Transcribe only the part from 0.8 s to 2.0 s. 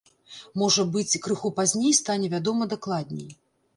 быць, крыху пазней